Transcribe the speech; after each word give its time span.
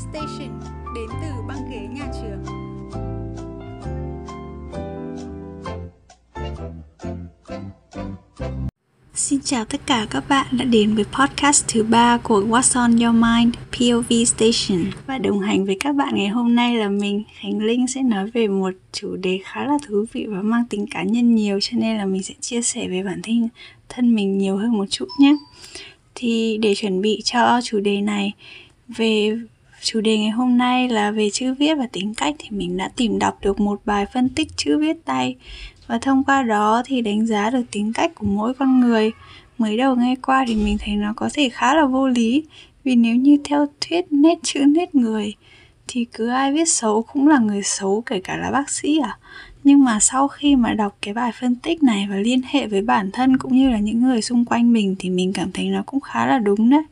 Station 0.00 0.60
đến 0.94 1.08
từ 1.22 1.42
băng 1.48 1.70
ghế 1.70 1.78
nhà 1.78 2.12
trường. 2.22 2.44
Xin 9.14 9.40
chào 9.40 9.64
tất 9.64 9.80
cả 9.86 10.06
các 10.10 10.24
bạn 10.28 10.46
đã 10.52 10.64
đến 10.64 10.94
với 10.94 11.04
podcast 11.04 11.64
thứ 11.68 11.82
ba 11.82 12.18
của 12.18 12.40
What's 12.40 12.80
on 12.80 12.98
Your 12.98 13.14
Mind 13.14 13.54
POV 13.72 14.12
Station 14.26 14.84
và 15.06 15.18
đồng 15.18 15.40
hành 15.40 15.64
với 15.64 15.76
các 15.80 15.92
bạn 15.92 16.14
ngày 16.14 16.28
hôm 16.28 16.54
nay 16.54 16.74
là 16.74 16.88
mình, 16.88 17.22
Khánh 17.40 17.58
Linh 17.58 17.86
sẽ 17.86 18.02
nói 18.02 18.30
về 18.30 18.48
một 18.48 18.74
chủ 18.92 19.16
đề 19.16 19.40
khá 19.44 19.64
là 19.64 19.78
thú 19.88 20.04
vị 20.12 20.26
và 20.28 20.42
mang 20.42 20.64
tính 20.70 20.86
cá 20.90 21.02
nhân 21.02 21.34
nhiều, 21.34 21.58
cho 21.60 21.78
nên 21.78 21.98
là 21.98 22.04
mình 22.04 22.22
sẽ 22.22 22.34
chia 22.40 22.62
sẻ 22.62 22.88
về 22.88 23.02
bản 23.02 23.20
thân 23.22 23.48
thân 23.88 24.14
mình 24.14 24.38
nhiều 24.38 24.56
hơn 24.56 24.72
một 24.72 24.86
chút 24.90 25.08
nhé. 25.18 25.36
Thì 26.14 26.58
để 26.62 26.74
chuẩn 26.74 27.00
bị 27.00 27.20
cho 27.24 27.60
chủ 27.64 27.80
đề 27.80 28.00
này, 28.00 28.32
về 28.88 29.38
chủ 29.82 30.00
đề 30.00 30.18
ngày 30.18 30.30
hôm 30.30 30.58
nay 30.58 30.88
là 30.88 31.10
về 31.10 31.30
chữ 31.32 31.54
viết 31.54 31.74
và 31.74 31.86
tính 31.92 32.14
cách 32.14 32.34
thì 32.38 32.48
mình 32.50 32.76
đã 32.76 32.90
tìm 32.96 33.18
đọc 33.18 33.38
được 33.42 33.60
một 33.60 33.80
bài 33.84 34.06
phân 34.12 34.28
tích 34.28 34.48
chữ 34.56 34.78
viết 34.78 35.04
tay. 35.04 35.36
Và 35.86 35.98
thông 35.98 36.24
qua 36.24 36.42
đó 36.42 36.82
thì 36.84 37.00
đánh 37.00 37.26
giá 37.26 37.50
được 37.50 37.62
tính 37.70 37.92
cách 37.92 38.14
của 38.14 38.26
mỗi 38.26 38.54
con 38.54 38.80
người. 38.80 39.10
Mới 39.58 39.76
đầu 39.76 39.96
nghe 39.96 40.16
qua 40.22 40.44
thì 40.48 40.54
mình 40.54 40.76
thấy 40.80 40.96
nó 40.96 41.12
có 41.16 41.28
thể 41.34 41.48
khá 41.48 41.74
là 41.74 41.86
vô 41.86 42.08
lý, 42.08 42.44
vì 42.84 42.96
nếu 42.96 43.16
như 43.16 43.36
theo 43.44 43.66
thuyết 43.80 44.06
nét 44.10 44.38
chữ 44.42 44.60
nét 44.60 44.94
người, 44.94 45.34
thì 45.88 46.04
cứ 46.04 46.28
ai 46.28 46.52
viết 46.52 46.68
xấu 46.68 47.02
cũng 47.02 47.28
là 47.28 47.38
người 47.38 47.62
xấu, 47.62 48.02
kể 48.06 48.20
cả 48.20 48.36
là 48.36 48.50
bác 48.50 48.70
sĩ 48.70 48.98
à. 48.98 49.18
Nhưng 49.64 49.84
mà 49.84 50.00
sau 50.00 50.28
khi 50.28 50.56
mà 50.56 50.74
đọc 50.74 50.96
cái 51.02 51.14
bài 51.14 51.32
phân 51.40 51.54
tích 51.54 51.82
này 51.82 52.06
và 52.10 52.16
liên 52.16 52.40
hệ 52.46 52.66
với 52.66 52.82
bản 52.82 53.10
thân 53.12 53.36
cũng 53.36 53.56
như 53.56 53.70
là 53.70 53.78
những 53.78 54.02
người 54.02 54.22
xung 54.22 54.44
quanh 54.44 54.72
mình 54.72 54.96
thì 54.98 55.10
mình 55.10 55.32
cảm 55.32 55.52
thấy 55.52 55.64
nó 55.64 55.82
cũng 55.86 56.00
khá 56.00 56.26
là 56.26 56.38
đúng 56.38 56.70
đấy. 56.70 56.82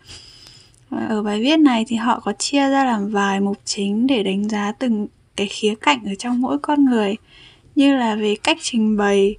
Ờ, 0.90 1.06
ở 1.08 1.22
bài 1.22 1.40
viết 1.40 1.56
này 1.56 1.84
thì 1.88 1.96
họ 1.96 2.20
có 2.20 2.32
chia 2.32 2.68
ra 2.68 2.84
làm 2.84 3.08
vài 3.08 3.40
mục 3.40 3.56
chính 3.64 4.06
để 4.06 4.22
đánh 4.22 4.48
giá 4.48 4.72
từng 4.72 5.06
cái 5.36 5.46
khía 5.46 5.74
cạnh 5.80 6.04
ở 6.04 6.14
trong 6.14 6.40
mỗi 6.40 6.58
con 6.58 6.84
người 6.84 7.16
như 7.74 7.96
là 7.96 8.14
về 8.14 8.36
cách 8.42 8.58
trình 8.60 8.96
bày 8.96 9.36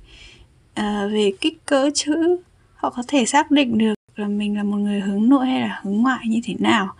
à, 0.73 1.07
về 1.11 1.31
kích 1.41 1.65
cỡ 1.65 1.89
chữ. 1.93 2.37
Họ 2.75 2.89
có 2.89 3.03
thể 3.07 3.25
xác 3.25 3.51
định 3.51 3.77
được 3.77 3.93
là 4.15 4.27
mình 4.27 4.57
là 4.57 4.63
một 4.63 4.77
người 4.77 4.99
hướng 4.99 5.29
nội 5.29 5.45
hay 5.45 5.61
là 5.61 5.79
hướng 5.83 6.01
ngoại 6.01 6.27
như 6.27 6.41
thế 6.43 6.55
nào 6.59 6.93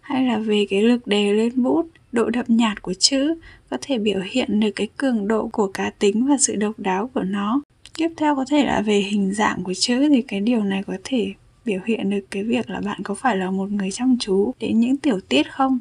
hay 0.00 0.24
là 0.26 0.38
về 0.38 0.66
cái 0.70 0.82
lực 0.82 1.06
đề 1.06 1.32
lên 1.32 1.62
bút 1.62 1.86
độ 2.12 2.30
đậm 2.30 2.44
nhạt 2.48 2.82
của 2.82 2.94
chữ 2.94 3.34
có 3.70 3.76
thể 3.80 3.98
biểu 3.98 4.20
hiện 4.24 4.60
được 4.60 4.70
cái 4.76 4.88
cường 4.96 5.28
độ 5.28 5.48
của 5.52 5.66
cá 5.74 5.90
tính 5.90 6.26
và 6.26 6.36
sự 6.38 6.56
độc 6.56 6.78
đáo 6.78 7.10
của 7.14 7.22
nó. 7.22 7.62
Tiếp 7.96 8.08
theo 8.16 8.36
có 8.36 8.44
thể 8.50 8.64
là 8.64 8.80
về 8.80 8.98
hình 8.98 9.34
dạng 9.34 9.62
của 9.64 9.74
chữ 9.74 10.08
thì 10.08 10.22
cái 10.22 10.40
điều 10.40 10.62
này 10.62 10.82
có 10.86 10.94
thể 11.04 11.32
biểu 11.64 11.80
hiện 11.86 12.10
được 12.10 12.26
cái 12.30 12.44
việc 12.44 12.70
là 12.70 12.80
bạn 12.80 13.00
có 13.02 13.14
phải 13.14 13.36
là 13.36 13.50
một 13.50 13.70
người 13.70 13.90
chăm 13.90 14.16
chú 14.20 14.54
đến 14.60 14.80
những 14.80 14.96
tiểu 14.96 15.20
tiết 15.28 15.52
không? 15.52 15.78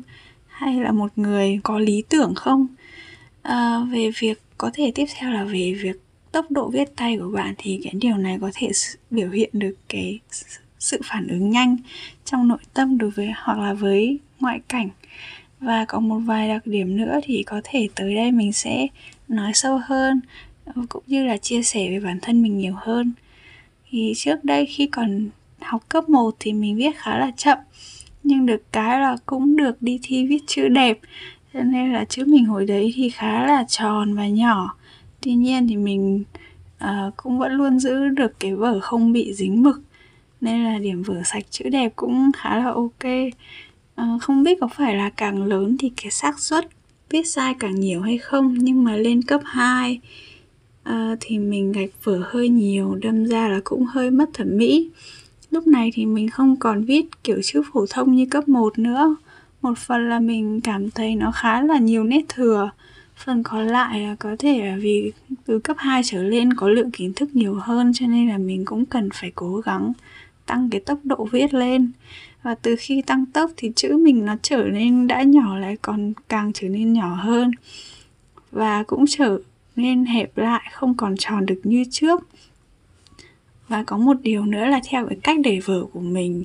Hay 0.48 0.80
là 0.80 0.92
một 0.92 1.12
người 1.16 1.60
có 1.64 1.80
lý 1.80 2.04
tưởng 2.10 2.34
không? 2.36 2.68
À, 3.42 3.80
về 3.92 4.12
việc 4.20 4.42
có 4.58 4.72
thể 4.74 4.92
tiếp 4.96 5.06
theo 5.16 5.32
là 5.32 5.44
về 5.44 5.74
việc 5.82 6.02
tốc 6.32 6.52
độ 6.52 6.70
viết 6.70 6.96
tay 6.96 7.18
của 7.18 7.30
bạn 7.30 7.56
thì 7.58 7.80
cái 7.84 7.94
điều 7.96 8.18
này 8.18 8.38
có 8.42 8.52
thể 8.54 8.72
biểu 9.12 9.30
hiện 9.30 9.50
được 9.54 9.76
cái 9.90 10.20
sự 10.80 11.02
phản 11.04 11.28
ứng 11.28 11.50
nhanh 11.50 11.78
trong 12.26 12.48
nội 12.48 12.58
tâm 12.74 12.98
đối 12.98 13.10
với 13.10 13.32
hoặc 13.36 13.60
là 13.60 13.74
với 13.74 14.20
ngoại 14.40 14.60
cảnh. 14.68 14.90
Và 15.60 15.86
có 15.86 16.00
một 16.00 16.20
vài 16.20 16.48
đặc 16.48 16.68
điểm 16.68 16.98
nữa 16.98 17.20
thì 17.24 17.44
có 17.44 17.62
thể 17.64 17.88
tới 17.96 18.16
đây 18.16 18.32
mình 18.32 18.54
sẽ 18.54 18.88
nói 19.28 19.52
sâu 19.54 19.80
hơn 19.86 20.22
cũng 20.90 21.04
như 21.08 21.26
là 21.26 21.38
chia 21.38 21.64
sẻ 21.64 21.90
về 21.90 22.00
bản 22.00 22.20
thân 22.22 22.42
mình 22.42 22.58
nhiều 22.58 22.74
hơn. 22.78 23.14
Thì 23.90 24.14
trước 24.16 24.44
đây 24.44 24.66
khi 24.66 24.88
còn 24.88 25.30
học 25.66 25.84
cấp 25.90 26.10
1 26.10 26.36
thì 26.40 26.54
mình 26.54 26.76
viết 26.76 26.98
khá 26.98 27.18
là 27.18 27.32
chậm 27.38 27.58
nhưng 28.24 28.46
được 28.46 28.72
cái 28.72 29.00
là 29.00 29.18
cũng 29.26 29.56
được 29.56 29.82
đi 29.82 30.00
thi 30.04 30.28
viết 30.28 30.44
chữ 30.48 30.68
đẹp. 30.68 31.00
Cho 31.54 31.60
nên 31.60 31.94
là 31.94 32.06
chữ 32.06 32.26
mình 32.28 32.46
hồi 32.46 32.66
đấy 32.66 32.94
thì 32.96 33.10
khá 33.10 33.46
là 33.48 33.66
tròn 33.68 34.16
và 34.16 34.28
nhỏ. 34.28 34.76
Tuy 35.22 35.34
nhiên 35.34 35.68
thì 35.68 35.78
mình 35.78 36.24
uh, 36.84 36.90
cũng 37.18 37.40
vẫn 37.40 37.52
luôn 37.52 37.80
giữ 37.80 38.08
được 38.08 38.40
cái 38.40 38.56
vở 38.56 38.80
không 38.80 39.12
bị 39.12 39.34
dính 39.34 39.64
mực. 39.64 39.82
Nên 40.42 40.64
là 40.64 40.78
điểm 40.78 41.04
vở 41.04 41.22
sạch 41.26 41.46
chữ 41.50 41.70
đẹp 41.70 41.94
cũng 41.96 42.32
khá 42.38 42.58
là 42.58 42.72
ok. 42.72 43.14
Uh, 44.02 44.22
không 44.22 44.44
biết 44.44 44.58
có 44.62 44.68
phải 44.68 44.96
là 44.96 45.10
càng 45.10 45.44
lớn 45.44 45.78
thì 45.80 45.92
cái 46.02 46.12
xác 46.12 46.40
suất 46.40 46.68
viết 47.10 47.28
sai 47.28 47.56
càng 47.60 47.80
nhiều 47.80 48.02
hay 48.02 48.18
không 48.18 48.54
nhưng 48.54 48.84
mà 48.84 48.96
lên 48.96 49.22
cấp 49.22 49.42
2 49.44 49.94
uh, 49.94 50.04
ờ, 50.84 51.16
thì 51.20 51.40
mình 51.40 51.72
gạch 51.72 51.90
vở 52.04 52.22
hơi 52.26 52.50
nhiều 52.50 52.96
đâm 52.96 53.26
ra 53.26 53.48
là 53.48 53.60
cũng 53.64 53.86
hơi 53.86 54.12
mất 54.12 54.30
thẩm 54.34 54.58
mỹ. 54.58 54.90
Lúc 55.54 55.68
này 55.68 55.92
thì 55.94 56.06
mình 56.06 56.30
không 56.30 56.56
còn 56.56 56.84
viết 56.84 57.06
kiểu 57.24 57.42
chữ 57.44 57.62
phổ 57.74 57.86
thông 57.90 58.16
như 58.16 58.26
cấp 58.26 58.48
1 58.48 58.80
nữa. 58.80 59.16
Một 59.62 59.78
phần 59.78 60.10
là 60.10 60.20
mình 60.20 60.62
cảm 60.62 60.92
thấy 60.92 61.16
nó 61.16 61.32
khá 61.32 61.62
là 61.62 61.78
nhiều 61.78 62.04
nét 62.04 62.22
thừa. 62.30 62.72
Phần 63.16 63.44
còn 63.44 63.68
lại 63.68 64.00
là 64.00 64.16
có 64.16 64.36
thể 64.40 64.66
là 64.66 64.78
vì 64.82 65.12
từ 65.46 65.60
cấp 65.60 65.78
2 65.80 66.02
trở 66.06 66.24
lên 66.24 66.54
có 66.54 66.70
lượng 66.70 66.92
kiến 66.92 67.14
thức 67.14 67.36
nhiều 67.36 67.54
hơn 67.54 67.92
cho 67.94 68.08
nên 68.08 68.30
là 68.30 68.38
mình 68.38 68.66
cũng 68.66 68.86
cần 68.86 69.10
phải 69.14 69.32
cố 69.36 69.58
gắng 69.58 69.94
tăng 70.46 70.70
cái 70.70 70.82
tốc 70.82 71.00
độ 71.04 71.28
viết 71.32 71.54
lên. 71.54 71.92
Và 72.44 72.56
từ 72.56 72.76
khi 72.80 73.02
tăng 73.02 73.26
tốc 73.26 73.52
thì 73.58 73.72
chữ 73.76 73.98
mình 73.98 74.26
nó 74.26 74.36
trở 74.42 74.64
nên 74.64 75.08
đã 75.08 75.24
nhỏ 75.24 75.58
lại 75.58 75.78
còn 75.82 76.14
càng 76.30 76.52
trở 76.54 76.68
nên 76.68 76.94
nhỏ 76.94 77.16
hơn. 77.16 77.52
Và 78.52 78.84
cũng 78.84 79.06
trở 79.08 79.40
nên 79.76 80.06
hẹp 80.06 80.38
lại, 80.38 80.70
không 80.74 80.98
còn 80.98 81.16
tròn 81.18 81.46
được 81.46 81.62
như 81.64 81.84
trước 81.92 82.24
và 83.68 83.84
có 83.84 83.98
một 83.98 84.18
điều 84.22 84.46
nữa 84.46 84.66
là 84.66 84.82
theo 84.90 85.08
cái 85.08 85.18
cách 85.24 85.38
để 85.44 85.60
vở 85.66 85.86
của 85.94 86.00
mình, 86.00 86.44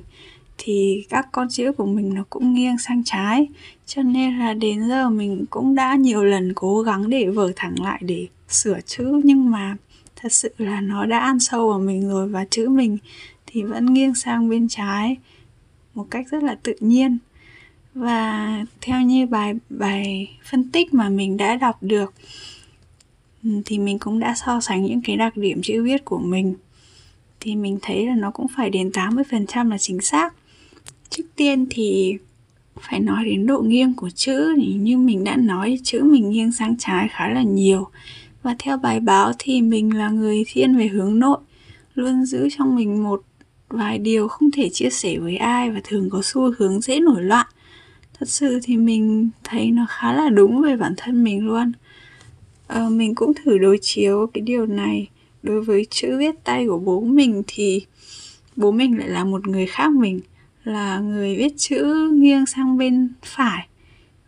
thì 0.57 1.05
các 1.09 1.27
con 1.31 1.47
chữ 1.49 1.71
của 1.71 1.85
mình 1.85 2.13
nó 2.13 2.23
cũng 2.29 2.53
nghiêng 2.53 2.77
sang 2.77 3.03
trái. 3.03 3.47
Cho 3.85 4.01
nên 4.01 4.39
là 4.39 4.53
đến 4.53 4.87
giờ 4.87 5.09
mình 5.09 5.45
cũng 5.49 5.75
đã 5.75 5.95
nhiều 5.95 6.23
lần 6.23 6.53
cố 6.55 6.81
gắng 6.81 7.09
để 7.09 7.25
vở 7.25 7.51
thẳng 7.55 7.75
lại 7.83 8.01
để 8.05 8.27
sửa 8.49 8.79
chữ, 8.85 9.21
nhưng 9.23 9.51
mà 9.51 9.75
thật 10.15 10.33
sự 10.33 10.53
là 10.57 10.81
nó 10.81 11.05
đã 11.05 11.19
ăn 11.19 11.39
sâu 11.39 11.69
vào 11.69 11.79
mình 11.79 12.09
rồi 12.09 12.27
và 12.27 12.45
chữ 12.49 12.69
mình 12.69 12.97
thì 13.47 13.63
vẫn 13.63 13.93
nghiêng 13.93 14.15
sang 14.15 14.49
bên 14.49 14.67
trái 14.67 15.17
một 15.93 16.07
cách 16.11 16.25
rất 16.31 16.43
là 16.43 16.57
tự 16.63 16.75
nhiên. 16.79 17.17
Và 17.93 18.65
theo 18.81 19.01
như 19.01 19.27
bài 19.27 19.53
bài 19.69 20.31
phân 20.49 20.71
tích 20.71 20.93
mà 20.93 21.09
mình 21.09 21.37
đã 21.37 21.55
đọc 21.55 21.77
được, 21.81 22.13
thì 23.65 23.79
mình 23.79 23.99
cũng 23.99 24.19
đã 24.19 24.35
so 24.35 24.59
sánh 24.59 24.83
những 24.83 25.01
cái 25.01 25.17
đặc 25.17 25.37
điểm 25.37 25.61
chữ 25.63 25.83
viết 25.83 26.05
của 26.05 26.19
mình 26.19 26.55
thì 27.39 27.55
mình 27.55 27.77
thấy 27.81 28.07
là 28.07 28.15
nó 28.15 28.31
cũng 28.31 28.47
phải 28.55 28.69
đến 28.69 28.89
80% 28.89 29.69
là 29.69 29.77
chính 29.77 30.01
xác. 30.01 30.33
Trước 31.09 31.23
tiên 31.35 31.65
thì 31.69 32.17
phải 32.79 32.99
nói 32.99 33.25
đến 33.25 33.45
độ 33.45 33.61
nghiêng 33.61 33.93
của 33.93 34.09
chữ 34.09 34.53
thì 34.57 34.73
như 34.73 34.97
mình 34.97 35.23
đã 35.23 35.35
nói 35.35 35.79
chữ 35.83 36.03
mình 36.03 36.29
nghiêng 36.29 36.51
sang 36.51 36.77
trái 36.77 37.07
khá 37.11 37.29
là 37.29 37.41
nhiều. 37.41 37.87
Và 38.43 38.55
theo 38.59 38.77
bài 38.77 38.99
báo 38.99 39.31
thì 39.39 39.61
mình 39.61 39.97
là 39.97 40.09
người 40.09 40.43
thiên 40.47 40.77
về 40.77 40.87
hướng 40.87 41.19
nội 41.19 41.37
luôn 41.95 42.25
giữ 42.25 42.47
trong 42.57 42.75
mình 42.75 43.03
một 43.03 43.21
vài 43.69 43.97
điều 43.97 44.27
không 44.27 44.51
thể 44.51 44.69
chia 44.69 44.89
sẻ 44.89 45.17
với 45.17 45.37
ai 45.37 45.71
và 45.71 45.81
thường 45.83 46.09
có 46.09 46.21
xu 46.23 46.51
hướng 46.57 46.81
dễ 46.81 46.99
nổi 46.99 47.23
loạn. 47.23 47.45
Thật 48.19 48.29
sự 48.29 48.59
thì 48.63 48.77
mình 48.77 49.29
thấy 49.43 49.71
nó 49.71 49.85
khá 49.89 50.13
là 50.13 50.29
đúng 50.29 50.61
về 50.61 50.75
bản 50.75 50.93
thân 50.97 51.23
mình 51.23 51.47
luôn. 51.47 51.71
Ờ, 52.67 52.89
mình 52.89 53.15
cũng 53.15 53.31
thử 53.33 53.57
đối 53.57 53.77
chiếu 53.81 54.27
cái 54.33 54.41
điều 54.41 54.65
này 54.65 55.07
đối 55.43 55.61
với 55.61 55.87
chữ 55.89 56.17
viết 56.17 56.43
tay 56.43 56.67
của 56.67 56.79
bố 56.79 57.01
mình 57.01 57.43
thì 57.47 57.81
bố 58.55 58.71
mình 58.71 58.97
lại 58.97 59.09
là 59.09 59.23
một 59.23 59.47
người 59.47 59.65
khác 59.65 59.91
mình 59.91 60.19
là 60.63 60.99
người 60.99 61.35
viết 61.35 61.53
chữ 61.57 62.09
nghiêng 62.13 62.45
sang 62.45 62.77
bên 62.77 63.09
phải. 63.23 63.67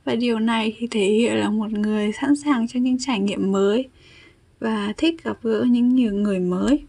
Và 0.06 0.16
điều 0.16 0.40
này 0.40 0.76
thì 0.78 0.88
thể 0.88 1.06
hiện 1.06 1.36
là 1.36 1.50
một 1.50 1.72
người 1.72 2.12
sẵn 2.22 2.36
sàng 2.36 2.68
cho 2.68 2.80
những 2.80 2.98
trải 3.00 3.20
nghiệm 3.20 3.52
mới 3.52 3.90
và 4.60 4.94
thích 4.98 5.24
gặp 5.24 5.38
gỡ 5.44 5.66
những 5.70 5.96
nhiều 5.96 6.14
người 6.14 6.40
mới. 6.40 6.84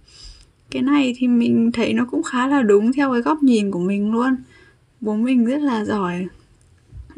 Cái 0.70 0.82
này 0.82 1.14
thì 1.16 1.28
mình 1.28 1.72
thấy 1.72 1.92
nó 1.92 2.06
cũng 2.10 2.22
khá 2.22 2.46
là 2.46 2.62
đúng 2.62 2.92
theo 2.92 3.12
cái 3.12 3.20
góc 3.20 3.42
nhìn 3.42 3.70
của 3.70 3.78
mình 3.78 4.12
luôn. 4.12 4.36
Bố 5.00 5.14
mình 5.14 5.44
rất 5.44 5.58
là 5.58 5.84
giỏi 5.84 6.26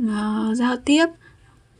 uh, 0.02 0.56
giao 0.56 0.76
tiếp 0.76 1.06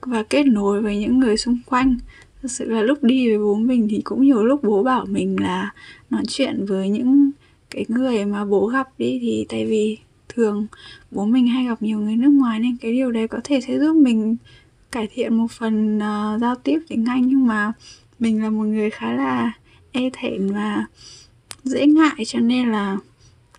và 0.01 0.23
kết 0.23 0.47
nối 0.47 0.83
với 0.83 0.99
những 0.99 1.19
người 1.19 1.37
xung 1.37 1.59
quanh 1.67 1.97
thật 2.45 2.51
sự 2.51 2.71
là 2.71 2.83
lúc 2.83 3.05
đi 3.05 3.29
với 3.29 3.39
bố 3.39 3.55
mình 3.55 3.89
thì 3.91 4.01
cũng 4.05 4.23
nhiều 4.23 4.45
lúc 4.45 4.65
bố 4.65 4.83
bảo 4.83 5.07
mình 5.07 5.37
là 5.41 5.73
nói 6.11 6.23
chuyện 6.29 6.67
với 6.67 6.89
những 6.89 7.31
cái 7.71 7.85
người 7.89 8.25
mà 8.25 8.45
bố 8.45 8.67
gặp 8.67 8.89
đi. 8.99 9.19
Thì 9.23 9.47
tại 9.49 9.67
vì 9.67 9.99
thường 10.29 10.67
bố 11.11 11.25
mình 11.25 11.47
hay 11.47 11.65
gặp 11.65 11.83
nhiều 11.83 11.99
người 11.99 12.17
nước 12.17 12.29
ngoài 12.29 12.61
nên 12.61 12.77
cái 12.77 12.93
điều 12.93 13.11
đấy 13.11 13.29
có 13.29 13.41
thể 13.45 13.61
sẽ 13.61 13.79
giúp 13.79 13.97
mình 13.97 14.37
cải 14.93 15.09
thiện 15.15 15.35
một 15.35 15.51
phần 15.51 15.97
uh, 15.97 16.41
giao 16.41 16.55
tiếp 16.55 16.81
tiếng 16.89 17.05
Anh. 17.05 17.27
Nhưng 17.27 17.47
mà 17.47 17.73
mình 18.19 18.43
là 18.43 18.51
một 18.51 18.65
người 18.65 18.91
khá 18.91 19.13
là 19.13 19.53
e 19.93 20.11
thẹn 20.13 20.53
và 20.53 20.87
dễ 21.65 21.87
ngại 21.87 22.25
cho 22.27 22.41
nên 22.41 22.73
là 22.73 22.99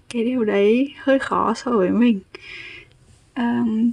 cái 0.09 0.23
điều 0.23 0.43
đấy 0.43 0.93
hơi 0.97 1.19
khó 1.19 1.53
so 1.55 1.71
với 1.71 1.89
mình. 1.89 2.19
Um, 3.35 3.91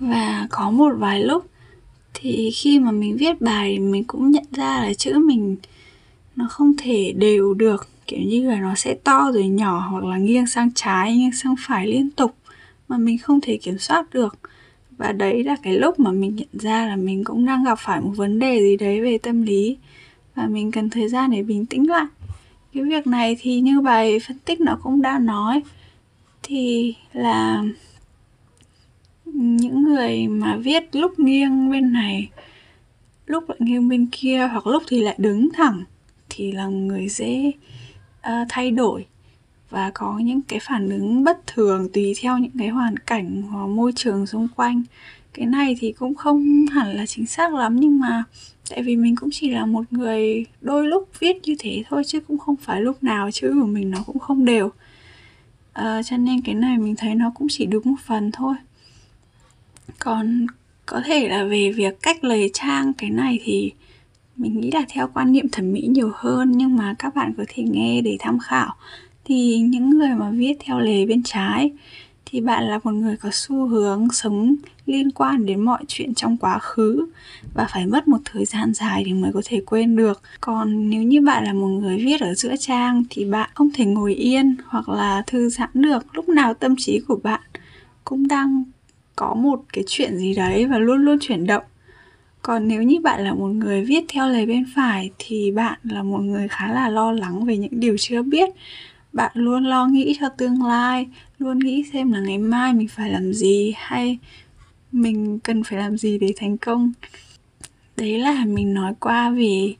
và 0.00 0.46
có 0.50 0.70
một 0.70 0.94
vài 0.98 1.22
lúc 1.22 1.46
thì 2.24 2.50
khi 2.50 2.78
mà 2.78 2.90
mình 2.90 3.16
viết 3.16 3.40
bài 3.40 3.72
thì 3.72 3.78
mình 3.78 4.04
cũng 4.04 4.30
nhận 4.30 4.44
ra 4.50 4.80
là 4.80 4.94
chữ 4.94 5.18
mình 5.18 5.56
nó 6.36 6.46
không 6.50 6.72
thể 6.78 7.12
đều 7.12 7.54
được. 7.54 7.88
Kiểu 8.06 8.20
như 8.20 8.50
là 8.50 8.60
nó 8.60 8.74
sẽ 8.74 8.94
to 8.94 9.30
rồi 9.34 9.46
nhỏ 9.46 9.88
hoặc 9.90 10.04
là 10.04 10.18
nghiêng 10.18 10.46
sang 10.46 10.70
trái, 10.74 11.16
nghiêng 11.16 11.32
sang 11.32 11.54
phải 11.66 11.86
liên 11.86 12.10
tục 12.10 12.34
mà 12.88 12.98
mình 12.98 13.18
không 13.18 13.40
thể 13.40 13.56
kiểm 13.56 13.78
soát 13.78 14.14
được. 14.14 14.38
Và 14.90 15.12
đấy 15.12 15.44
là 15.44 15.56
cái 15.62 15.72
lúc 15.72 16.00
mà 16.00 16.10
mình 16.10 16.36
nhận 16.36 16.48
ra 16.52 16.86
là 16.86 16.96
mình 16.96 17.24
cũng 17.24 17.44
đang 17.44 17.64
gặp 17.64 17.78
phải 17.78 18.00
một 18.00 18.12
vấn 18.16 18.38
đề 18.38 18.60
gì 18.60 18.76
đấy 18.76 19.00
về 19.00 19.18
tâm 19.18 19.42
lý 19.42 19.76
và 20.34 20.46
mình 20.46 20.70
cần 20.70 20.90
thời 20.90 21.08
gian 21.08 21.30
để 21.30 21.42
bình 21.42 21.66
tĩnh 21.66 21.90
lại. 21.90 22.06
Cái 22.74 22.82
việc 22.82 23.06
này 23.06 23.36
thì 23.40 23.60
như 23.60 23.80
bài 23.80 24.18
phân 24.26 24.38
tích 24.44 24.60
nó 24.60 24.78
cũng 24.82 25.02
đã 25.02 25.18
nói, 25.18 25.62
thì 26.42 26.94
là 27.12 27.64
những 29.34 29.82
người 29.82 30.28
mà 30.28 30.56
viết 30.56 30.96
lúc 30.96 31.18
nghiêng 31.18 31.70
bên 31.70 31.92
này 31.92 32.30
lúc 33.26 33.48
lại 33.48 33.58
nghiêng 33.60 33.88
bên 33.88 34.06
kia 34.12 34.48
hoặc 34.52 34.66
lúc 34.66 34.82
thì 34.88 35.00
lại 35.00 35.14
đứng 35.18 35.48
thẳng 35.52 35.84
thì 36.28 36.52
là 36.52 36.66
người 36.66 37.08
dễ 37.08 37.52
uh, 38.18 38.46
thay 38.48 38.70
đổi. 38.70 39.06
Và 39.70 39.90
có 39.94 40.18
những 40.18 40.42
cái 40.42 40.58
phản 40.62 40.90
ứng 40.90 41.24
bất 41.24 41.46
thường 41.46 41.88
tùy 41.92 42.14
theo 42.20 42.38
những 42.38 42.50
cái 42.58 42.68
hoàn 42.68 42.96
cảnh 42.96 43.42
hoặc 43.42 43.66
môi 43.66 43.92
trường 43.96 44.26
xung 44.26 44.48
quanh. 44.56 44.82
Cái 45.32 45.46
này 45.46 45.76
thì 45.80 45.92
cũng 45.92 46.14
không 46.14 46.66
hẳn 46.66 46.96
là 46.96 47.06
chính 47.06 47.26
xác 47.26 47.54
lắm 47.54 47.80
nhưng 47.80 48.00
mà 48.00 48.24
tại 48.70 48.82
vì 48.82 48.96
mình 48.96 49.16
cũng 49.16 49.28
chỉ 49.32 49.50
là 49.50 49.66
một 49.66 49.84
người 49.90 50.46
đôi 50.60 50.86
lúc 50.86 51.08
viết 51.18 51.36
như 51.42 51.56
thế 51.58 51.84
thôi 51.88 52.02
chứ 52.06 52.20
cũng 52.20 52.38
không 52.38 52.56
phải 52.56 52.82
lúc 52.82 53.04
nào 53.04 53.30
chữ 53.30 53.54
của 53.60 53.66
mình 53.66 53.90
nó 53.90 53.98
cũng 54.06 54.18
không 54.18 54.44
đều. 54.44 54.70
À, 55.72 56.02
cho 56.02 56.16
nên 56.16 56.40
cái 56.40 56.54
này 56.54 56.78
mình 56.78 56.94
thấy 56.96 57.14
nó 57.14 57.32
cũng 57.34 57.46
chỉ 57.50 57.66
đúng 57.66 57.82
một 57.84 58.00
phần 58.06 58.30
thôi 58.32 58.54
còn 59.98 60.46
có 60.86 61.00
thể 61.04 61.28
là 61.28 61.44
về 61.44 61.72
việc 61.72 62.02
cách 62.02 62.24
lời 62.24 62.50
trang 62.52 62.92
cái 62.92 63.10
này 63.10 63.38
thì 63.44 63.72
mình 64.36 64.60
nghĩ 64.60 64.70
là 64.70 64.82
theo 64.88 65.10
quan 65.14 65.32
niệm 65.32 65.48
thẩm 65.48 65.72
mỹ 65.72 65.86
nhiều 65.90 66.10
hơn, 66.14 66.52
nhưng 66.52 66.76
mà 66.76 66.94
các 66.98 67.14
bạn 67.14 67.34
có 67.36 67.44
thể 67.48 67.62
nghe 67.62 68.00
để 68.00 68.16
tham 68.20 68.38
khảo. 68.38 68.74
Thì 69.24 69.58
những 69.58 69.90
người 69.90 70.08
mà 70.08 70.30
viết 70.30 70.56
theo 70.60 70.80
lề 70.80 71.06
bên 71.06 71.22
trái 71.22 71.72
thì 72.26 72.40
bạn 72.40 72.64
là 72.64 72.80
một 72.84 72.90
người 72.90 73.16
có 73.16 73.28
xu 73.32 73.66
hướng 73.66 74.08
sống 74.12 74.54
liên 74.86 75.10
quan 75.10 75.46
đến 75.46 75.60
mọi 75.60 75.84
chuyện 75.88 76.14
trong 76.14 76.36
quá 76.36 76.58
khứ 76.58 77.06
và 77.54 77.66
phải 77.72 77.86
mất 77.86 78.08
một 78.08 78.18
thời 78.24 78.44
gian 78.44 78.74
dài 78.74 79.02
thì 79.06 79.12
mới 79.12 79.32
có 79.32 79.42
thể 79.44 79.60
quên 79.66 79.96
được. 79.96 80.22
Còn 80.40 80.90
nếu 80.90 81.02
như 81.02 81.20
bạn 81.20 81.44
là 81.44 81.52
một 81.52 81.66
người 81.66 81.96
viết 81.96 82.20
ở 82.20 82.34
giữa 82.34 82.54
trang 82.56 83.02
thì 83.10 83.24
bạn 83.24 83.50
không 83.54 83.70
thể 83.74 83.84
ngồi 83.84 84.14
yên 84.14 84.56
hoặc 84.66 84.88
là 84.88 85.22
thư 85.26 85.48
giãn 85.48 85.70
được, 85.74 86.06
lúc 86.12 86.28
nào 86.28 86.54
tâm 86.54 86.74
trí 86.78 87.00
của 87.08 87.16
bạn 87.22 87.40
cũng 88.04 88.28
đang 88.28 88.64
có 89.16 89.34
một 89.34 89.60
cái 89.72 89.84
chuyện 89.86 90.16
gì 90.16 90.34
đấy 90.34 90.66
và 90.66 90.78
luôn 90.78 91.04
luôn 91.04 91.18
chuyển 91.20 91.46
động. 91.46 91.64
Còn 92.42 92.68
nếu 92.68 92.82
như 92.82 93.00
bạn 93.00 93.24
là 93.24 93.34
một 93.34 93.46
người 93.46 93.84
viết 93.84 94.04
theo 94.08 94.28
lời 94.28 94.46
bên 94.46 94.64
phải 94.74 95.10
thì 95.18 95.50
bạn 95.50 95.78
là 95.82 96.02
một 96.02 96.18
người 96.18 96.48
khá 96.48 96.72
là 96.72 96.88
lo 96.88 97.12
lắng 97.12 97.44
về 97.44 97.56
những 97.56 97.80
điều 97.80 97.96
chưa 97.98 98.22
biết. 98.22 98.48
Bạn 99.12 99.30
luôn 99.34 99.64
lo 99.64 99.86
nghĩ 99.86 100.16
cho 100.20 100.28
tương 100.28 100.62
lai, 100.62 101.06
luôn 101.38 101.58
nghĩ 101.58 101.84
xem 101.92 102.12
là 102.12 102.20
ngày 102.20 102.38
mai 102.38 102.74
mình 102.74 102.88
phải 102.88 103.10
làm 103.10 103.32
gì 103.32 103.74
hay 103.76 104.18
mình 104.92 105.38
cần 105.38 105.64
phải 105.64 105.78
làm 105.78 105.96
gì 105.98 106.18
để 106.18 106.32
thành 106.36 106.58
công. 106.58 106.92
Đấy 107.96 108.18
là 108.18 108.44
mình 108.44 108.74
nói 108.74 108.94
qua 109.00 109.30
về 109.30 109.74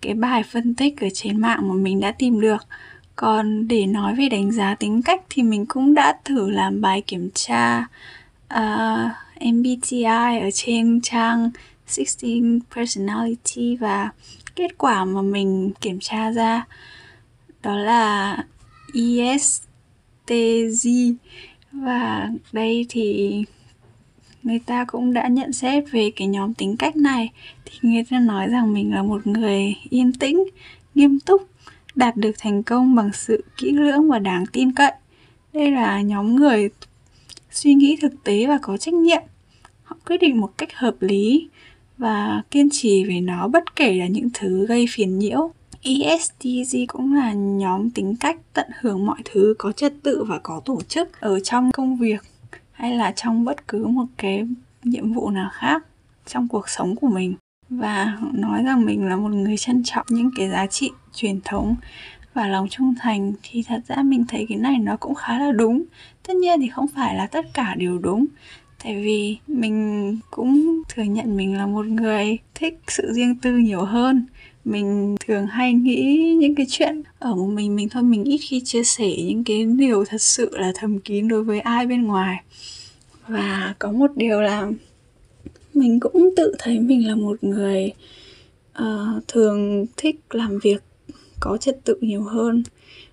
cái 0.00 0.14
bài 0.14 0.42
phân 0.42 0.74
tích 0.74 1.00
ở 1.00 1.08
trên 1.14 1.40
mạng 1.40 1.68
mà 1.68 1.74
mình 1.74 2.00
đã 2.00 2.10
tìm 2.10 2.40
được. 2.40 2.66
Còn 3.16 3.68
để 3.68 3.86
nói 3.86 4.14
về 4.14 4.28
đánh 4.28 4.52
giá 4.52 4.74
tính 4.74 5.02
cách 5.02 5.22
thì 5.30 5.42
mình 5.42 5.66
cũng 5.66 5.94
đã 5.94 6.18
thử 6.24 6.50
làm 6.50 6.80
bài 6.80 7.02
kiểm 7.06 7.30
tra 7.34 7.86
À, 8.48 9.04
uh, 9.04 9.12
MBTI 9.54 10.38
ở 10.40 10.50
trên 10.54 11.00
trang 11.00 11.50
16 11.96 12.60
Personality 12.76 13.76
và 13.76 14.10
kết 14.56 14.78
quả 14.78 15.04
mà 15.04 15.22
mình 15.22 15.72
kiểm 15.80 15.98
tra 16.00 16.30
ra 16.30 16.64
đó 17.62 17.76
là 17.76 18.36
ESTG 18.94 20.88
và 21.72 22.28
đây 22.52 22.86
thì 22.88 23.44
người 24.42 24.58
ta 24.58 24.84
cũng 24.84 25.12
đã 25.12 25.28
nhận 25.28 25.52
xét 25.52 25.84
về 25.90 26.10
cái 26.16 26.28
nhóm 26.28 26.54
tính 26.54 26.76
cách 26.76 26.96
này. 26.96 27.32
Thì 27.64 27.78
người 27.82 28.04
ta 28.10 28.18
nói 28.18 28.46
rằng 28.46 28.72
mình 28.72 28.94
là 28.94 29.02
một 29.02 29.26
người 29.26 29.74
yên 29.90 30.12
tĩnh 30.12 30.44
nghiêm 30.94 31.20
túc 31.20 31.48
đạt 31.94 32.16
được 32.16 32.32
thành 32.38 32.62
công 32.62 32.94
bằng 32.94 33.10
sự 33.12 33.44
kỹ 33.56 33.70
lưỡng 33.70 34.10
và 34.10 34.18
đáng 34.18 34.44
tin 34.52 34.72
cậy. 34.72 34.92
Đây 35.52 35.70
là 35.70 36.00
nhóm 36.00 36.36
người 36.36 36.70
suy 37.54 37.74
nghĩ 37.74 37.96
thực 38.00 38.24
tế 38.24 38.46
và 38.46 38.58
có 38.62 38.76
trách 38.76 38.94
nhiệm. 38.94 39.22
Họ 39.82 39.96
quyết 40.06 40.16
định 40.16 40.40
một 40.40 40.52
cách 40.58 40.74
hợp 40.74 40.96
lý 41.00 41.48
và 41.98 42.42
kiên 42.50 42.68
trì 42.72 43.04
về 43.04 43.20
nó 43.20 43.48
bất 43.48 43.76
kể 43.76 43.94
là 43.94 44.06
những 44.06 44.28
thứ 44.34 44.66
gây 44.66 44.86
phiền 44.90 45.18
nhiễu. 45.18 45.50
ESTG 45.82 46.76
cũng 46.88 47.14
là 47.14 47.32
nhóm 47.32 47.90
tính 47.90 48.16
cách 48.20 48.36
tận 48.52 48.66
hưởng 48.80 49.06
mọi 49.06 49.18
thứ 49.24 49.54
có 49.58 49.72
trật 49.72 49.92
tự 50.02 50.24
và 50.24 50.38
có 50.38 50.60
tổ 50.64 50.80
chức 50.88 51.20
ở 51.20 51.40
trong 51.40 51.72
công 51.72 51.96
việc 51.96 52.22
hay 52.72 52.96
là 52.96 53.12
trong 53.16 53.44
bất 53.44 53.68
cứ 53.68 53.86
một 53.86 54.06
cái 54.16 54.46
nhiệm 54.82 55.12
vụ 55.12 55.30
nào 55.30 55.50
khác 55.52 55.86
trong 56.26 56.48
cuộc 56.48 56.68
sống 56.68 56.96
của 56.96 57.08
mình. 57.08 57.34
Và 57.70 58.18
nói 58.32 58.62
rằng 58.62 58.84
mình 58.84 59.04
là 59.04 59.16
một 59.16 59.28
người 59.28 59.56
trân 59.56 59.82
trọng 59.84 60.06
những 60.08 60.30
cái 60.36 60.50
giá 60.50 60.66
trị 60.66 60.90
truyền 61.14 61.40
thống 61.44 61.76
và 62.34 62.48
lòng 62.48 62.68
trung 62.68 62.94
thành 63.00 63.32
thì 63.42 63.62
thật 63.66 63.80
ra 63.88 64.02
mình 64.02 64.24
thấy 64.28 64.46
cái 64.48 64.58
này 64.58 64.78
nó 64.78 64.96
cũng 64.96 65.14
khá 65.14 65.38
là 65.38 65.52
đúng. 65.52 65.84
Tất 66.26 66.36
nhiên 66.36 66.60
thì 66.60 66.68
không 66.68 66.86
phải 66.88 67.14
là 67.16 67.26
tất 67.26 67.54
cả 67.54 67.74
đều 67.78 67.98
đúng. 67.98 68.26
Tại 68.84 69.02
vì 69.02 69.36
mình 69.46 70.18
cũng 70.30 70.82
thừa 70.88 71.02
nhận 71.02 71.36
mình 71.36 71.56
là 71.56 71.66
một 71.66 71.86
người 71.86 72.38
thích 72.54 72.78
sự 72.88 73.12
riêng 73.12 73.36
tư 73.42 73.56
nhiều 73.56 73.84
hơn. 73.84 74.26
Mình 74.64 75.16
thường 75.26 75.46
hay 75.46 75.72
nghĩ 75.72 76.34
những 76.38 76.54
cái 76.54 76.66
chuyện 76.68 77.02
ở 77.18 77.34
một 77.34 77.46
mình 77.46 77.76
mình 77.76 77.88
thôi. 77.88 78.02
Mình 78.02 78.24
ít 78.24 78.38
khi 78.38 78.60
chia 78.60 78.84
sẻ 78.84 79.10
những 79.16 79.44
cái 79.44 79.64
điều 79.64 80.04
thật 80.04 80.22
sự 80.22 80.50
là 80.52 80.72
thầm 80.74 80.98
kín 80.98 81.28
đối 81.28 81.44
với 81.44 81.60
ai 81.60 81.86
bên 81.86 82.02
ngoài. 82.02 82.42
Và 83.28 83.74
có 83.78 83.92
một 83.92 84.10
điều 84.16 84.40
là 84.40 84.70
mình 85.74 86.00
cũng 86.00 86.30
tự 86.36 86.54
thấy 86.58 86.80
mình 86.80 87.08
là 87.08 87.14
một 87.14 87.44
người 87.44 87.92
uh, 88.78 89.28
thường 89.28 89.86
thích 89.96 90.20
làm 90.30 90.58
việc 90.62 90.82
có 91.40 91.56
trật 91.56 91.84
tự 91.84 91.96
nhiều 92.00 92.22
hơn 92.22 92.62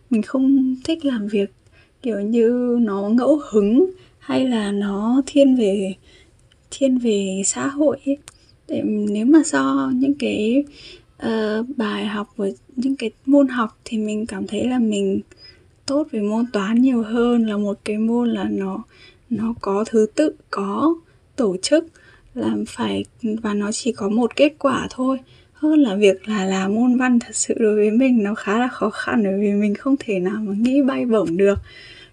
mình 0.09 0.21
không 0.21 0.75
thích 0.83 1.05
làm 1.05 1.27
việc 1.27 1.53
kiểu 2.01 2.19
như 2.19 2.77
nó 2.81 3.09
ngẫu 3.09 3.41
hứng 3.49 3.91
hay 4.19 4.47
là 4.47 4.71
nó 4.71 5.21
thiên 5.25 5.55
về 5.55 5.93
thiên 6.71 6.97
về 6.97 7.41
xã 7.45 7.67
hội 7.67 7.97
ấy. 8.05 8.17
để 8.67 8.81
nếu 8.85 9.25
mà 9.25 9.39
so 9.45 9.91
những 9.95 10.13
cái 10.13 10.63
uh, 11.25 11.77
bài 11.77 12.05
học 12.05 12.33
với 12.35 12.55
những 12.75 12.95
cái 12.95 13.11
môn 13.25 13.47
học 13.47 13.79
thì 13.85 13.97
mình 13.97 14.25
cảm 14.25 14.47
thấy 14.47 14.67
là 14.67 14.79
mình 14.79 15.21
tốt 15.85 16.07
về 16.11 16.19
môn 16.21 16.45
toán 16.53 16.81
nhiều 16.81 17.03
hơn 17.03 17.45
là 17.45 17.57
một 17.57 17.79
cái 17.85 17.97
môn 17.97 18.29
là 18.29 18.47
nó 18.49 18.83
nó 19.29 19.53
có 19.61 19.83
thứ 19.87 20.07
tự 20.15 20.35
có 20.49 20.95
tổ 21.35 21.55
chức 21.61 21.85
làm 22.33 22.63
phải 22.67 23.05
và 23.21 23.53
nó 23.53 23.71
chỉ 23.71 23.91
có 23.91 24.09
một 24.09 24.35
kết 24.35 24.53
quả 24.59 24.87
thôi 24.89 25.17
hơn 25.61 25.79
là 25.79 25.95
việc 25.95 26.29
là 26.29 26.45
làm 26.45 26.75
môn 26.75 26.97
văn 26.97 27.19
thật 27.19 27.35
sự 27.35 27.53
đối 27.59 27.75
với 27.75 27.91
mình 27.91 28.23
nó 28.23 28.35
khá 28.35 28.59
là 28.59 28.67
khó 28.67 28.89
khăn 28.89 29.23
bởi 29.23 29.39
vì 29.39 29.53
mình 29.53 29.75
không 29.75 29.95
thể 29.99 30.19
nào 30.19 30.37
mà 30.41 30.53
nghĩ 30.57 30.81
bay 30.81 31.05
bổng 31.05 31.37
được. 31.37 31.59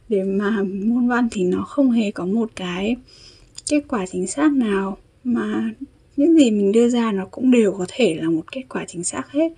Để 0.08 0.22
mà 0.22 0.62
môn 0.62 1.08
văn 1.08 1.28
thì 1.30 1.44
nó 1.44 1.62
không 1.62 1.90
hề 1.90 2.10
có 2.10 2.26
một 2.26 2.50
cái 2.56 2.96
kết 3.70 3.80
quả 3.88 4.06
chính 4.12 4.26
xác 4.26 4.52
nào 4.52 4.98
mà 5.24 5.70
những 6.16 6.34
gì 6.38 6.50
mình 6.50 6.72
đưa 6.72 6.88
ra 6.88 7.12
nó 7.12 7.26
cũng 7.30 7.50
đều 7.50 7.72
có 7.72 7.86
thể 7.88 8.18
là 8.22 8.30
một 8.30 8.52
kết 8.52 8.62
quả 8.68 8.84
chính 8.88 9.04
xác 9.04 9.30
hết. 9.30 9.52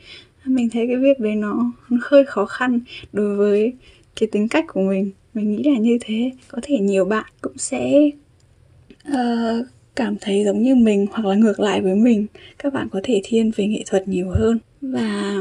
Mình 0.45 0.71
thấy 0.71 0.87
cái 0.87 0.97
việc 0.97 1.21
đấy 1.21 1.35
nó, 1.35 1.73
nó 1.89 1.99
hơi 2.03 2.25
khó 2.25 2.47
khăn 2.47 2.81
đối 3.13 3.37
với 3.37 3.73
cái 4.21 4.29
tính 4.33 4.49
cách 4.49 4.65
của 4.69 4.81
mình. 4.81 5.11
Mình 5.35 5.57
nghĩ 5.57 5.63
là 5.63 5.79
như 5.79 5.99
thế. 6.01 6.31
Có 6.49 6.59
thể 6.63 6.79
nhiều 6.79 7.05
bạn 7.05 7.25
cũng 7.41 7.59
sẽ 7.59 8.11
uh, 9.09 9.67
cảm 10.01 10.17
thấy 10.21 10.45
giống 10.45 10.63
như 10.63 10.75
mình 10.75 11.07
hoặc 11.11 11.27
là 11.27 11.35
ngược 11.35 11.61
lại 11.61 11.81
với 11.81 11.95
mình, 11.95 12.27
các 12.59 12.75
bạn 12.75 12.89
có 12.93 13.01
thể 13.03 13.21
thiên 13.25 13.51
về 13.57 13.67
nghệ 13.67 13.83
thuật 13.87 14.09
nhiều 14.09 14.29
hơn. 14.31 14.59
Và 14.81 15.37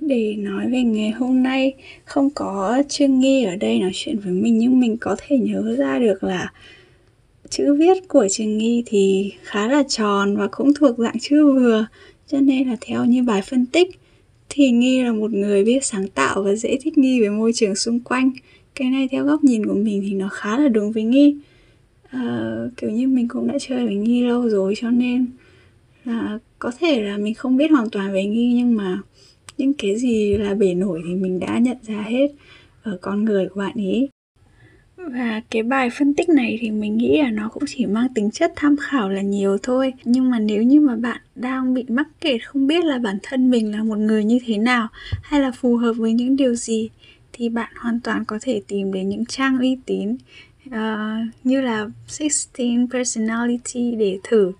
để 0.00 0.34
nói 0.38 0.70
về 0.70 0.82
ngày 0.82 1.10
hôm 1.10 1.42
nay, 1.42 1.74
không 2.04 2.30
có 2.30 2.82
Trương 2.88 3.20
Nghi 3.20 3.44
ở 3.44 3.56
đây 3.56 3.78
nói 3.78 3.90
chuyện 3.94 4.18
với 4.18 4.32
mình, 4.32 4.58
nhưng 4.58 4.80
mình 4.80 4.96
có 4.96 5.16
thể 5.18 5.38
nhớ 5.38 5.74
ra 5.78 5.98
được 5.98 6.24
là 6.24 6.52
chữ 7.48 7.74
viết 7.74 8.08
của 8.08 8.28
Trương 8.30 8.58
Nghi 8.58 8.82
thì 8.86 9.32
khá 9.42 9.68
là 9.68 9.82
tròn 9.88 10.36
và 10.36 10.46
cũng 10.46 10.74
thuộc 10.74 10.98
dạng 10.98 11.18
chữ 11.20 11.52
vừa. 11.54 11.86
Cho 12.28 12.40
nên 12.40 12.68
là 12.68 12.76
theo 12.80 13.04
như 13.04 13.22
bài 13.22 13.42
phân 13.42 13.66
tích 13.66 13.88
thì 14.48 14.70
Nghi 14.70 15.02
là 15.02 15.12
một 15.12 15.30
người 15.30 15.64
biết 15.64 15.84
sáng 15.84 16.08
tạo 16.08 16.42
và 16.42 16.54
dễ 16.54 16.78
thích 16.82 16.98
nghi 16.98 17.20
với 17.20 17.30
môi 17.30 17.52
trường 17.54 17.74
xung 17.74 18.00
quanh. 18.00 18.30
Cái 18.74 18.90
này 18.90 19.08
theo 19.10 19.24
góc 19.24 19.44
nhìn 19.44 19.66
của 19.66 19.74
mình 19.74 20.02
thì 20.08 20.14
nó 20.14 20.28
khá 20.28 20.58
là 20.58 20.68
đúng 20.68 20.92
với 20.92 21.02
Nghi 21.02 21.36
uh, 22.14 22.76
kiểu 22.76 22.90
như 22.90 23.08
mình 23.08 23.28
cũng 23.28 23.46
đã 23.46 23.54
chơi 23.60 23.86
với 23.86 23.94
Nghi 23.94 24.22
lâu 24.22 24.48
rồi 24.48 24.74
cho 24.76 24.90
nên 24.90 25.26
là 26.04 26.38
có 26.58 26.72
thể 26.78 27.02
là 27.02 27.18
mình 27.18 27.34
không 27.34 27.56
biết 27.56 27.70
hoàn 27.70 27.90
toàn 27.90 28.12
về 28.12 28.24
Nghi 28.24 28.52
nhưng 28.54 28.76
mà 28.76 28.98
những 29.58 29.74
cái 29.74 29.96
gì 29.96 30.36
là 30.36 30.54
bể 30.54 30.74
nổi 30.74 31.02
thì 31.06 31.14
mình 31.14 31.40
đã 31.40 31.58
nhận 31.58 31.76
ra 31.82 32.02
hết 32.02 32.28
ở 32.82 32.98
con 33.00 33.24
người 33.24 33.48
của 33.48 33.60
bạn 33.60 33.74
ấy. 33.76 34.08
Và 34.96 35.42
cái 35.50 35.62
bài 35.62 35.90
phân 35.90 36.14
tích 36.14 36.28
này 36.28 36.58
thì 36.60 36.70
mình 36.70 36.96
nghĩ 36.96 37.22
là 37.22 37.30
nó 37.30 37.48
cũng 37.48 37.62
chỉ 37.66 37.86
mang 37.86 38.14
tính 38.14 38.30
chất 38.30 38.52
tham 38.56 38.76
khảo 38.76 39.08
là 39.08 39.22
nhiều 39.22 39.58
thôi. 39.62 39.92
Nhưng 40.04 40.30
mà 40.30 40.38
nếu 40.38 40.62
như 40.62 40.80
mà 40.80 40.96
bạn 40.96 41.20
đang 41.34 41.74
bị 41.74 41.84
mắc 41.88 42.08
kẹt 42.20 42.46
không 42.46 42.66
biết 42.66 42.84
là 42.84 42.98
bản 42.98 43.18
thân 43.22 43.50
mình 43.50 43.72
là 43.72 43.84
một 43.84 43.98
người 43.98 44.24
như 44.24 44.38
thế 44.46 44.58
nào 44.58 44.88
hay 45.22 45.40
là 45.40 45.50
phù 45.50 45.76
hợp 45.76 45.92
với 45.92 46.12
những 46.12 46.36
điều 46.36 46.54
gì 46.54 46.90
thì 47.32 47.48
bạn 47.48 47.72
hoàn 47.76 48.00
toàn 48.00 48.24
có 48.24 48.38
thể 48.42 48.62
tìm 48.68 48.92
đến 48.92 49.08
những 49.08 49.24
trang 49.24 49.58
uy 49.58 49.78
tín 49.86 50.16
uh, 50.68 51.44
như 51.44 51.60
là 51.60 51.86
16 52.20 52.86
personality 52.92 53.94
để 53.98 54.18
thử 54.24 54.52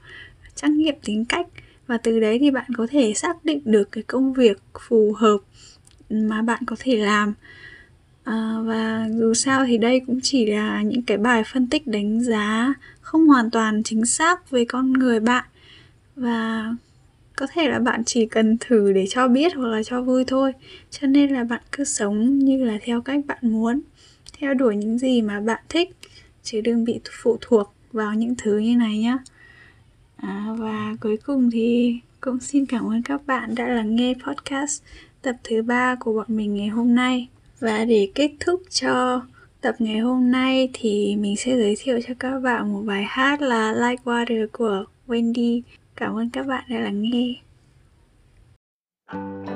trắc 0.54 0.70
nghiệm 0.70 0.94
tính 1.04 1.24
cách. 1.24 1.46
Và 1.86 1.96
từ 1.96 2.20
đấy 2.20 2.38
thì 2.38 2.50
bạn 2.50 2.66
có 2.76 2.86
thể 2.90 3.14
xác 3.14 3.44
định 3.44 3.60
được 3.64 3.92
cái 3.92 4.02
công 4.02 4.32
việc 4.32 4.62
phù 4.88 5.12
hợp 5.12 5.38
mà 6.10 6.42
bạn 6.42 6.62
có 6.66 6.76
thể 6.78 6.96
làm. 6.96 7.34
À, 8.24 8.56
và 8.64 9.08
dù 9.18 9.34
sao 9.34 9.64
thì 9.66 9.78
đây 9.78 10.00
cũng 10.06 10.20
chỉ 10.22 10.46
là 10.46 10.82
những 10.82 11.02
cái 11.02 11.18
bài 11.18 11.42
phân 11.52 11.66
tích 11.66 11.86
đánh 11.86 12.20
giá 12.20 12.74
không 13.00 13.26
hoàn 13.26 13.50
toàn 13.50 13.82
chính 13.82 14.06
xác 14.06 14.50
về 14.50 14.64
con 14.64 14.92
người 14.92 15.20
bạn. 15.20 15.44
Và 16.16 16.68
có 17.36 17.46
thể 17.52 17.68
là 17.68 17.78
bạn 17.78 18.04
chỉ 18.04 18.26
cần 18.26 18.56
thử 18.60 18.92
để 18.92 19.06
cho 19.10 19.28
biết 19.28 19.54
hoặc 19.54 19.68
là 19.68 19.82
cho 19.82 20.02
vui 20.02 20.24
thôi. 20.24 20.52
Cho 20.90 21.06
nên 21.06 21.30
là 21.30 21.44
bạn 21.44 21.62
cứ 21.72 21.84
sống 21.84 22.38
như 22.38 22.64
là 22.64 22.78
theo 22.82 23.00
cách 23.00 23.20
bạn 23.26 23.38
muốn 23.42 23.80
theo 24.44 24.54
đuổi 24.54 24.76
những 24.76 24.98
gì 24.98 25.22
mà 25.22 25.40
bạn 25.40 25.64
thích 25.68 25.90
chứ 26.42 26.60
đừng 26.60 26.84
bị 26.84 27.00
phụ 27.22 27.38
thuộc 27.40 27.74
vào 27.92 28.14
những 28.14 28.34
thứ 28.38 28.58
như 28.58 28.76
này 28.76 28.98
nhé 28.98 29.16
à, 30.16 30.54
và 30.58 30.96
cuối 31.00 31.16
cùng 31.16 31.50
thì 31.50 31.98
cũng 32.20 32.40
xin 32.40 32.66
cảm 32.66 32.90
ơn 32.90 33.02
các 33.02 33.26
bạn 33.26 33.54
đã 33.54 33.68
lắng 33.68 33.96
nghe 33.96 34.14
podcast 34.26 34.82
tập 35.22 35.36
thứ 35.44 35.62
ba 35.62 35.94
của 35.94 36.12
bọn 36.12 36.26
mình 36.28 36.54
ngày 36.54 36.68
hôm 36.68 36.94
nay. 36.94 37.28
Và 37.60 37.84
để 37.84 38.10
kết 38.14 38.30
thúc 38.40 38.62
cho 38.70 39.22
tập 39.60 39.74
ngày 39.78 39.98
hôm 39.98 40.30
nay 40.30 40.70
thì 40.72 41.16
mình 41.16 41.36
sẽ 41.36 41.56
giới 41.56 41.76
thiệu 41.78 42.00
cho 42.08 42.14
các 42.18 42.40
bạn 42.40 42.72
một 42.72 42.82
bài 42.86 43.04
hát 43.08 43.42
là 43.42 43.72
Like 43.72 44.02
Water 44.04 44.46
của 44.52 44.84
Wendy. 45.06 45.60
Cảm 45.96 46.16
ơn 46.16 46.30
các 46.30 46.46
bạn 46.46 46.64
đã 46.68 46.78
lắng 46.78 47.02
nghe. 47.02 47.34
내 49.12 49.53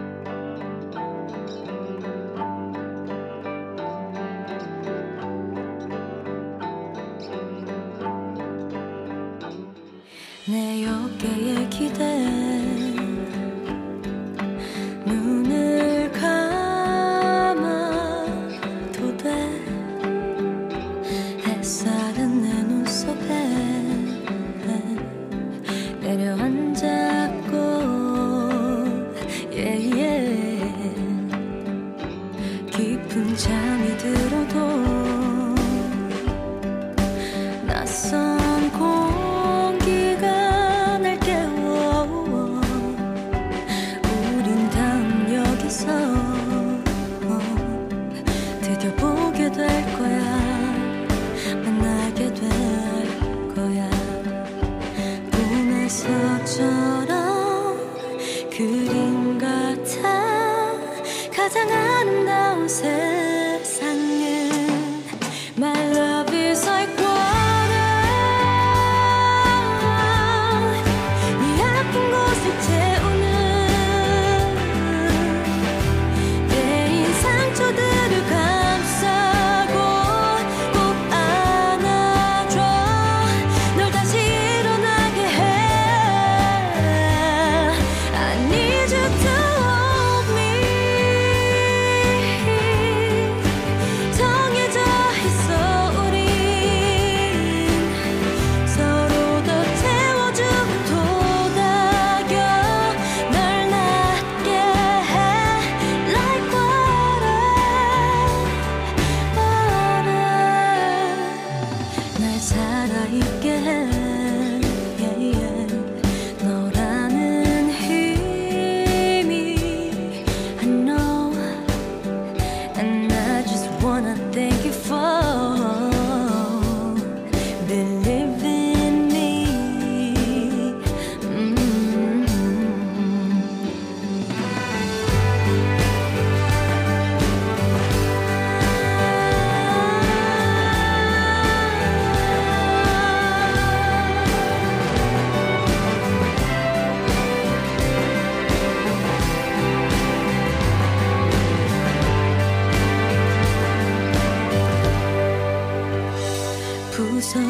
가장 61.48 61.66
아름다운 61.72 62.68
새 62.68 63.37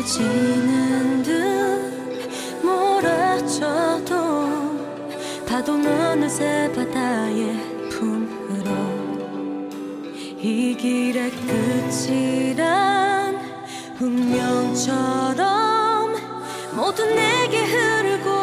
지는 0.08 1.22
듯 1.22 2.62
몰아쳐도 2.64 4.14
파도는 5.46 6.00
어느새 6.00 6.72
바다의 6.74 7.52
품으로 7.90 8.70
이 10.38 10.74
길의 10.78 11.30
끝이란 11.90 13.38
운명처럼 14.00 15.44
모두 16.74 17.04
내게 17.04 17.66
흐르고 17.66 18.37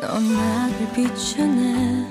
넌 0.00 0.32
나를 0.34 0.92
비추네 0.94 2.08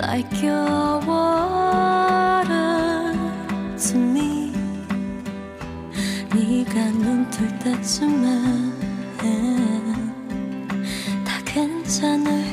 Like 0.00 0.32
your 0.42 0.98
water 1.06 3.12
to 3.76 3.98
me. 3.98 4.52
네가 6.34 6.90
눈뜰 6.92 7.58
때쯤엔 7.60 8.72
다 11.24 11.38
괜찮을 11.44 12.49